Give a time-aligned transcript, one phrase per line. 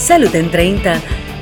[0.00, 0.98] Salud en 30,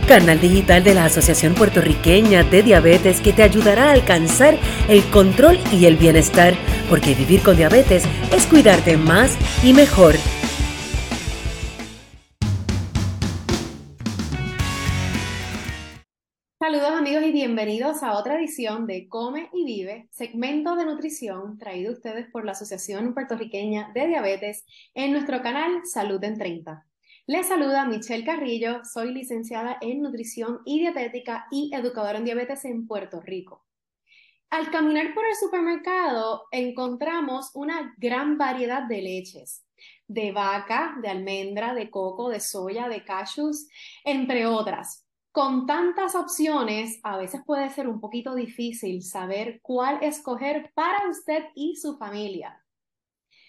[0.09, 5.61] canal digital de la Asociación Puertorriqueña de Diabetes que te ayudará a alcanzar el control
[5.73, 6.55] y el bienestar,
[6.91, 8.03] porque vivir con diabetes
[8.35, 10.17] es cuidarte más y mejor.
[16.59, 21.91] Saludos amigos y bienvenidos a otra edición de Come y Vive, segmento de nutrición traído
[21.91, 24.65] a ustedes por la Asociación Puertorriqueña de Diabetes
[24.95, 26.88] en nuestro canal Salud en 30.
[27.31, 32.87] Les saluda Michelle Carrillo, soy licenciada en nutrición y dietética y educadora en diabetes en
[32.87, 33.67] Puerto Rico.
[34.49, 39.63] Al caminar por el supermercado encontramos una gran variedad de leches,
[40.07, 43.69] de vaca, de almendra, de coco, de soya, de cashews,
[44.07, 45.07] entre otras.
[45.31, 51.45] Con tantas opciones, a veces puede ser un poquito difícil saber cuál escoger para usted
[51.55, 52.65] y su familia.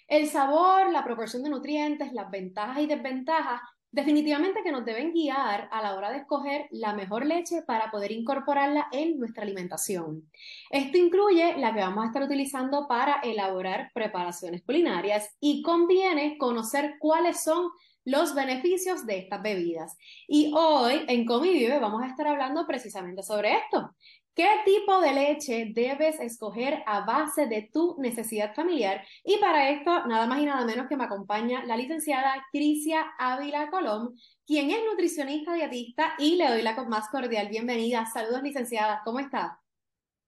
[0.10, 3.62] El sabor, la proporción de nutrientes, las ventajas y desventajas,
[3.92, 8.12] definitivamente que nos deben guiar a la hora de escoger la mejor leche para poder
[8.12, 10.30] incorporarla en nuestra alimentación.
[10.70, 16.96] Esto incluye la que vamos a estar utilizando para elaborar preparaciones culinarias y conviene conocer
[17.00, 17.70] cuáles son
[18.06, 19.98] los beneficios de estas bebidas.
[20.28, 23.94] Y hoy en Comivive vamos a estar hablando precisamente sobre esto.
[24.40, 29.06] ¿Qué tipo de leche debes escoger a base de tu necesidad familiar?
[29.26, 33.70] Y para esto, nada más y nada menos que me acompaña la licenciada Crisia Ávila
[33.70, 34.16] Colón,
[34.48, 38.06] quien es nutricionista dietista y le doy la más cordial bienvenida.
[38.06, 39.60] Saludos, licenciada, ¿cómo está?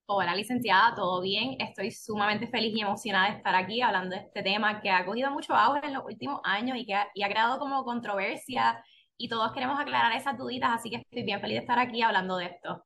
[0.08, 1.56] Hola, licenciada, ¿todo bien?
[1.58, 5.32] Estoy sumamente feliz y emocionada de estar aquí hablando de este tema que ha cogido
[5.32, 8.84] mucho auge en los últimos años y que ha, y ha creado como controversia
[9.16, 12.36] y todos queremos aclarar esas duditas, así que estoy bien feliz de estar aquí hablando
[12.36, 12.84] de esto.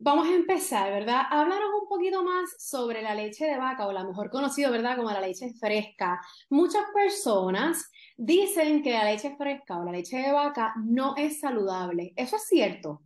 [0.00, 1.22] Vamos a empezar, ¿verdad?
[1.28, 4.96] Háblanos un poquito más sobre la leche de vaca, o la mejor conocida, ¿verdad?
[4.96, 6.20] Como la leche fresca.
[6.50, 12.12] Muchas personas dicen que la leche fresca o la leche de vaca no es saludable.
[12.14, 13.02] ¿Eso es cierto?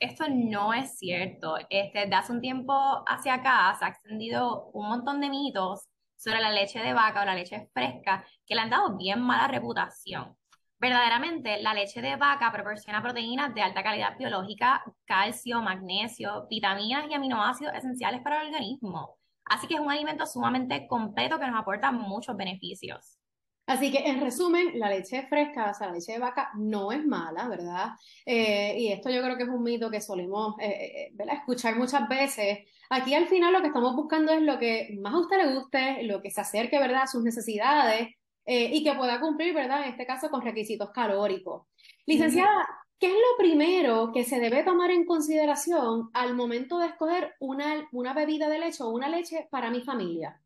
[0.00, 1.56] Esto no es cierto.
[1.70, 2.74] Este, desde hace un tiempo
[3.06, 7.24] hacia acá se ha extendido un montón de mitos sobre la leche de vaca o
[7.24, 10.36] la leche fresca que le han dado bien mala reputación.
[10.82, 17.14] Verdaderamente, la leche de vaca proporciona proteínas de alta calidad biológica, calcio, magnesio, vitaminas y
[17.14, 19.16] aminoácidos esenciales para el organismo.
[19.44, 23.16] Así que es un alimento sumamente completo que nos aporta muchos beneficios.
[23.64, 27.06] Así que en resumen, la leche fresca, o sea, la leche de vaca no es
[27.06, 27.90] mala, ¿verdad?
[28.26, 32.08] Eh, y esto yo creo que es un mito que solemos eh, eh, escuchar muchas
[32.08, 32.58] veces.
[32.90, 36.02] Aquí al final lo que estamos buscando es lo que más a usted le guste,
[36.02, 38.08] lo que se acerque, ¿verdad?, a sus necesidades
[38.44, 39.82] eh, y que pueda cumplir, ¿verdad?
[39.84, 41.66] En este caso, con requisitos calóricos.
[42.06, 42.66] Licenciada,
[42.98, 47.88] ¿qué es lo primero que se debe tomar en consideración al momento de escoger una,
[47.92, 50.40] una bebida de leche o una leche para mi familia?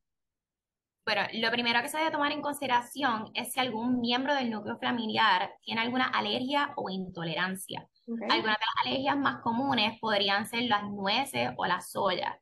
[1.07, 4.77] Bueno, lo primero que se debe tomar en consideración es si algún miembro del núcleo
[4.77, 7.89] familiar tiene alguna alergia o intolerancia.
[8.09, 12.41] Algunas de las alergias más comunes podrían ser las nueces o la soya.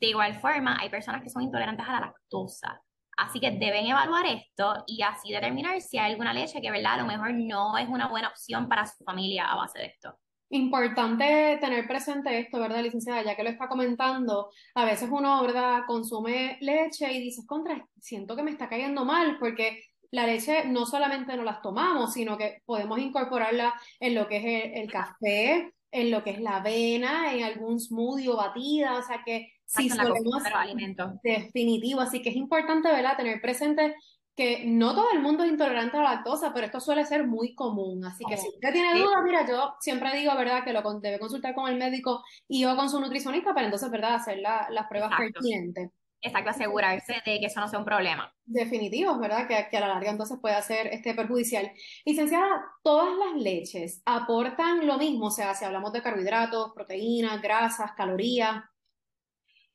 [0.00, 2.82] De igual forma, hay personas que son intolerantes a la lactosa.
[3.16, 6.94] Así que deben evaluar esto y así determinar si hay alguna leche que, ¿verdad?
[6.94, 10.18] A lo mejor no es una buena opción para su familia a base de esto.
[10.50, 13.22] Importante tener presente esto, ¿verdad, licenciada?
[13.22, 18.36] Ya que lo está comentando, a veces uno, ¿verdad?, consume leche y dices, contra, siento
[18.36, 22.60] que me está cayendo mal porque la leche no solamente no las tomamos, sino que
[22.66, 27.44] podemos incorporarla en lo que es el café, en lo que es la avena, en
[27.44, 31.12] algún smoothie o batida, o sea que si solemos alimentos.
[31.22, 33.94] Definitivo, así que es importante, ¿verdad?, tener presente
[34.34, 37.54] que no todo el mundo es intolerante a la lactosa, pero esto suele ser muy
[37.54, 38.04] común.
[38.04, 41.54] Así que si usted tiene dudas, mira, yo siempre digo, ¿verdad?, que lo debe consultar
[41.54, 45.90] con el médico y o con su nutricionista para entonces, ¿verdad?, hacer las pruebas pertinentes.
[46.24, 48.32] Exacto, asegurarse de que eso no sea un problema.
[48.44, 49.48] Definitivo, ¿verdad?
[49.48, 51.72] Que, que, a la larga entonces puede ser este, perjudicial.
[52.04, 55.26] Licenciada, ¿todas las leches aportan lo mismo?
[55.26, 58.62] O sea, si hablamos de carbohidratos, proteínas, grasas, calorías.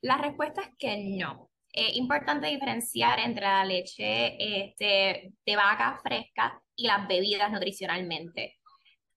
[0.02, 1.50] La respuesta es que no.
[1.72, 8.58] Es importante diferenciar entre la leche este, de vaca fresca y las bebidas nutricionalmente.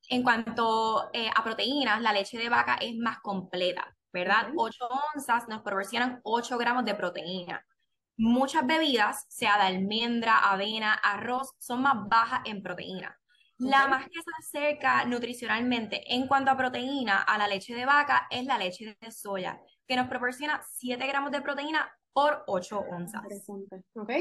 [0.09, 3.97] En cuanto eh, a proteínas, la leche de vaca es más completa.
[4.13, 4.51] ¿verdad?
[4.57, 7.65] 8 onzas nos proporcionan 8 gramos de proteína.
[8.17, 13.17] Muchas bebidas, sea de almendra, avena, arroz, son más bajas en proteína.
[13.59, 18.27] La más que se acerca nutricionalmente en cuanto a proteína a la leche de vaca
[18.31, 19.61] es la leche de soya,
[19.91, 23.23] que nos proporciona 7 gramos de proteína por 8 onzas.
[23.95, 24.13] ¿Ok?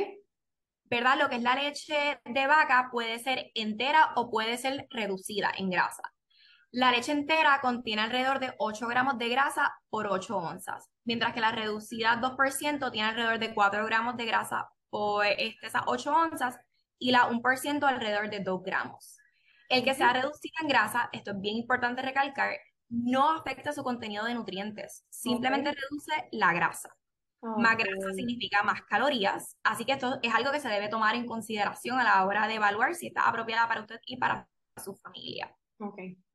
[0.86, 1.20] ¿Verdad?
[1.20, 5.70] Lo que es la leche de vaca puede ser entera o puede ser reducida en
[5.70, 6.02] grasa.
[6.72, 11.40] La leche entera contiene alrededor de 8 gramos de grasa por 8 onzas, mientras que
[11.40, 16.58] la reducida 2% tiene alrededor de 4 gramos de grasa por este, esas 8 onzas
[16.98, 19.20] y la 1% alrededor de 2 gramos.
[19.70, 22.58] El que sea reducido en grasa, esto es bien importante recalcar,
[22.90, 26.96] no afecta su contenido de nutrientes, simplemente reduce la grasa.
[27.42, 31.26] Más grasa significa más calorías, así que esto es algo que se debe tomar en
[31.26, 34.50] consideración a la hora de evaluar si está apropiada para usted y para
[34.84, 35.56] su familia.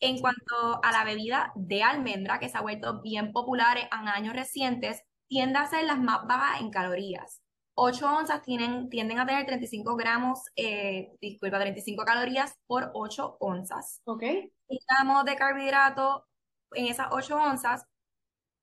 [0.00, 4.34] En cuanto a la bebida de almendra, que se ha vuelto bien popular en años
[4.34, 7.42] recientes, tiende a ser las más bajas en calorías.
[7.74, 14.00] 8 onzas tienen, tienden a tener 35 gramos, eh, disculpa, 35 calorías por 8 onzas.
[14.04, 14.22] Ok.
[14.88, 16.24] gramos de carbohidrato
[16.72, 17.86] en esas 8 onzas,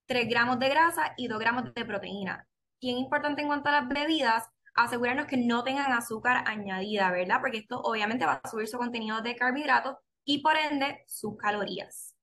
[0.08, 2.48] 3 gramos de grasa y 2 gramos de proteína.
[2.82, 7.40] Es importante en cuanto a las bebidas, asegurarnos que no tengan azúcar añadida, ¿verdad?
[7.42, 12.16] Porque esto obviamente va a subir su contenido de carbohidratos y por ende sus calorías.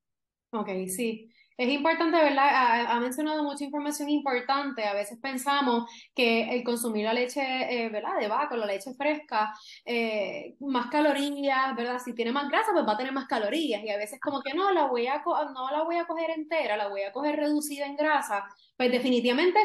[0.50, 1.30] Ok, sí.
[1.58, 2.86] Es importante, ¿verdad?
[2.88, 4.84] Ha, mencionado mucha información importante.
[4.84, 8.16] A veces pensamos que el consumir la leche, eh, ¿verdad?
[8.20, 9.52] De vaca, la leche fresca,
[9.84, 11.98] eh, más calorías, ¿verdad?
[11.98, 13.82] Si tiene más grasa, pues va a tener más calorías.
[13.82, 16.76] Y a veces como que no, la voy a, no la voy a coger entera,
[16.76, 18.44] la voy a coger reducida en grasa.
[18.76, 19.58] Pues definitivamente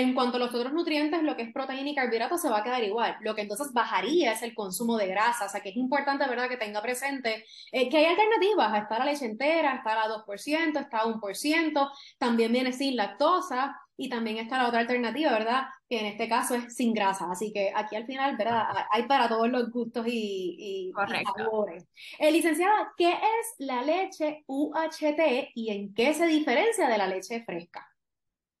[0.00, 2.64] en cuanto a los otros nutrientes, lo que es proteína y carbohidratos se va a
[2.64, 3.16] quedar igual.
[3.20, 5.46] Lo que entonces bajaría es el consumo de grasa.
[5.46, 8.82] O sea que es importante, ¿verdad?, que tenga presente eh, que hay alternativas.
[8.82, 14.08] Está la leche entera, está la 2%, está a 1%, también viene sin lactosa y
[14.08, 17.30] también está la otra alternativa, ¿verdad?, que en este caso es sin grasa.
[17.30, 20.92] Así que aquí al final, ¿verdad?, hay para todos los gustos y, y,
[21.36, 21.86] sabores.
[22.18, 27.44] Eh, licenciada, ¿qué es la leche UHT y en qué se diferencia de la leche
[27.44, 27.93] fresca?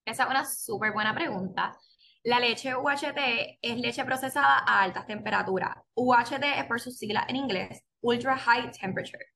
[0.04, 1.78] Esa es una súper buena pregunta.
[2.22, 5.76] La leche UHT es leche procesada a altas temperaturas.
[5.94, 9.26] UHT es por sus siglas en inglés, Ultra High Temperature.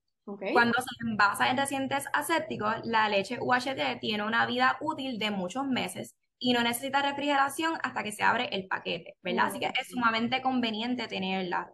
[0.53, 5.67] Cuando se envasa en recientes asépticos, la leche UHT tiene una vida útil de muchos
[5.67, 9.47] meses y no necesita refrigeración hasta que se abre el paquete, ¿verdad?
[9.47, 11.73] Así que es sumamente conveniente tenerla.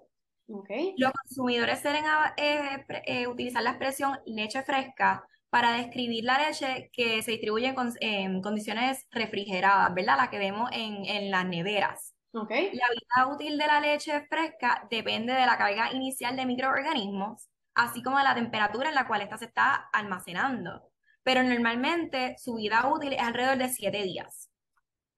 [0.97, 2.05] Los consumidores deben
[2.37, 8.43] eh, eh, utilizar la expresión leche fresca para describir la leche que se distribuye en,
[8.43, 10.17] condiciones refrigeradas, ¿verdad?
[10.17, 12.13] La que vemos en, las neveras.
[12.33, 12.73] Okay.
[12.73, 18.03] La vida útil de la leche fresca depende de la carga inicial de microorganismos, así
[18.03, 20.91] como de la temperatura en la cual ésta se está almacenando.
[21.23, 24.51] Pero normalmente su vida útil es alrededor de 7 días.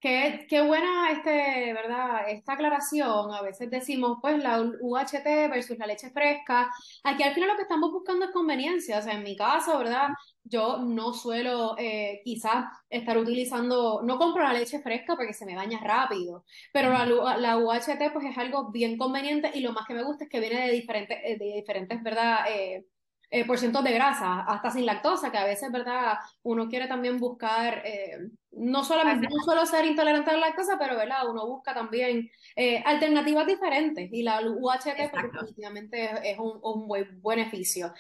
[0.07, 2.31] Qué, qué, buena este, ¿verdad?
[2.31, 3.35] esta aclaración.
[3.35, 6.71] A veces decimos, pues, la UHT versus la leche fresca.
[7.03, 8.99] Aquí al final lo que estamos buscando es conveniencia.
[8.99, 10.11] O sea, en mi caso, ¿verdad?
[10.45, 15.57] Yo no suelo eh, quizás estar utilizando, no compro la leche fresca porque se me
[15.57, 17.05] daña rápido, pero la,
[17.39, 20.39] la UHT pues es algo bien conveniente y lo más que me gusta es que
[20.39, 22.45] viene de diferentes, eh, de diferentes, ¿verdad?
[22.49, 22.87] Eh,
[23.29, 26.19] eh, por ciento de grasa, hasta sin lactosa, que a veces, ¿verdad?
[26.43, 28.19] Uno quiere también buscar, eh,
[28.53, 31.29] no solamente, no solo ser intolerante a la lactosa, pero, ¿verdad?
[31.29, 37.21] Uno busca también eh, alternativas diferentes y la UHT pues, definitivamente es, un, un, buen
[37.21, 37.93] beneficio.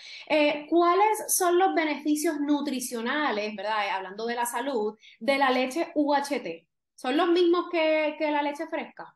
[0.68, 3.90] ¿Cuáles son los beneficios nutricionales, ¿verdad?
[3.94, 6.66] Hablando de la salud, de la leche UHT?
[6.94, 9.14] ¿Son los mismos que, que la leche fresca?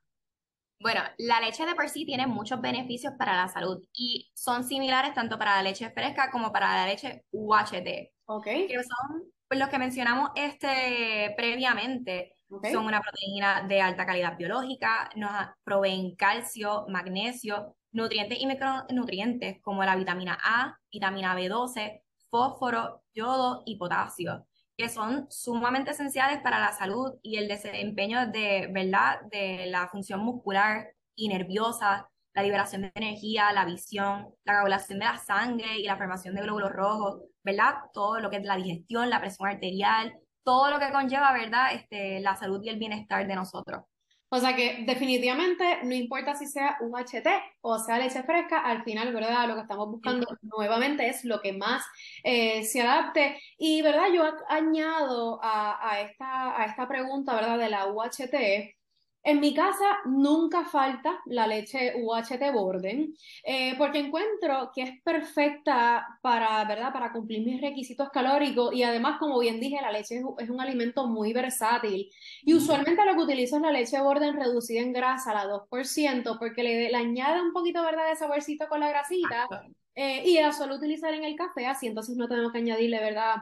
[0.80, 5.12] Bueno, la leche de por sí tiene muchos beneficios para la salud y son similares
[5.12, 8.12] tanto para la leche fresca como para la leche UHT.
[8.24, 8.44] Ok.
[8.44, 12.34] Que son pues, los que mencionamos este, previamente.
[12.72, 15.30] Son una proteína de alta calidad biológica, nos
[15.62, 23.76] proveen calcio, magnesio, nutrientes y micronutrientes como la vitamina A, vitamina B12, fósforo, yodo y
[23.76, 24.48] potasio
[24.80, 29.20] que son sumamente esenciales para la salud y el desempeño de, ¿verdad?
[29.30, 35.04] de la función muscular y nerviosa, la liberación de energía, la visión, la coagulación de
[35.04, 37.74] la sangre y la formación de glóbulos rojos, ¿verdad?
[37.92, 41.74] Todo lo que es la digestión, la presión arterial, todo lo que conlleva, ¿verdad?
[41.74, 43.84] Este, la salud y el bienestar de nosotros.
[44.32, 47.26] O sea que definitivamente no importa si sea un HT
[47.62, 49.48] o sea leche fresca, al final, ¿verdad?
[49.48, 51.84] Lo que estamos buscando nuevamente es lo que más
[52.22, 53.40] eh, se adapte.
[53.58, 54.06] Y, ¿verdad?
[54.14, 57.58] Yo añado a, a, esta, a esta pregunta, ¿verdad?
[57.58, 58.76] De la UHT,
[59.22, 66.06] en mi casa nunca falta la leche UHT Borden, eh, porque encuentro que es perfecta
[66.22, 66.90] para, ¿verdad?
[66.92, 71.06] para cumplir mis requisitos calóricos y además, como bien dije, la leche es, un alimento
[71.06, 72.10] muy versátil.
[72.42, 76.62] Y usualmente lo que utilizo es la leche Borden reducida en grasa, la 2%, porque
[76.62, 78.08] le, le añade un poquito ¿verdad?
[78.08, 79.46] de saborcito con la grasita
[79.94, 83.36] eh, y la suelo utilizar en el café, así entonces no tenemos que añadirle, ¿verdad?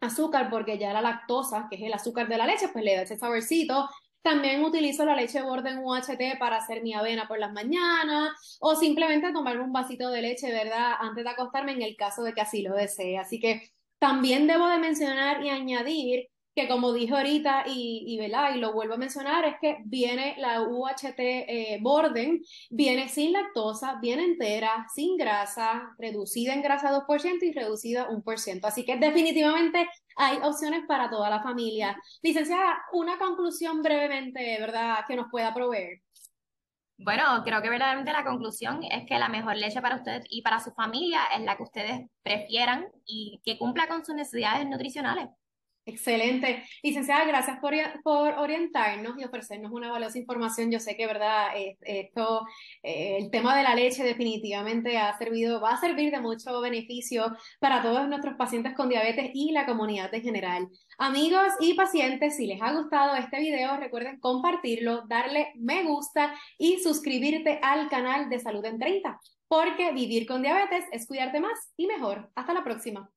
[0.00, 3.02] azúcar porque ya la lactosa, que es el azúcar de la leche, pues le da
[3.02, 3.86] ese saborcito
[4.22, 9.32] también utilizo la leche Borden UHT para hacer mi avena por las mañanas o simplemente
[9.32, 10.94] tomarme un vasito de leche, ¿verdad?
[11.00, 13.18] Antes de acostarme en el caso de que así lo desee.
[13.18, 18.58] Así que también debo de mencionar y añadir que como dije ahorita y, y, y
[18.58, 24.24] lo vuelvo a mencionar, es que viene la UHT eh, Borden, viene sin lactosa, viene
[24.24, 28.60] entera, sin grasa, reducida en grasa 2% y reducida 1%.
[28.64, 31.96] Así que definitivamente hay opciones para toda la familia.
[32.22, 36.02] Licenciada, una conclusión brevemente, ¿verdad?, que nos pueda proveer.
[37.02, 40.60] Bueno, creo que verdaderamente la conclusión es que la mejor leche para ustedes y para
[40.60, 45.30] su familia es la que ustedes prefieran y que cumpla con sus necesidades nutricionales.
[45.90, 46.62] Excelente.
[46.84, 50.70] Licenciada, gracias por, por, orientarnos y ofrecernos una valiosa información.
[50.70, 51.48] Yo sé que, ¿verdad?
[51.80, 52.46] Esto,
[52.84, 57.36] eh, el tema de la leche definitivamente ha servido, va a servir de mucho beneficio
[57.58, 60.68] para todos nuestros pacientes con diabetes y la comunidad en general.
[60.98, 66.78] Amigos y pacientes, si les ha gustado este video, recuerden compartirlo, darle me gusta y
[66.78, 69.18] suscribirte al canal de Salud en 30,
[69.48, 72.30] porque vivir con diabetes es cuidarte más y mejor.
[72.36, 73.10] Hasta la próxima.